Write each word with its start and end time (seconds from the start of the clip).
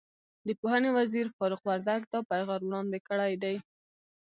د 0.47 0.49
پوهنې 0.59 0.89
وزیر 0.97 1.25
فاروق 1.37 1.61
وردګ 1.67 2.01
دا 2.11 2.19
پیغام 2.31 2.61
وړاندې 2.67 2.99
کړی 3.07 3.33
دی. 3.43 3.55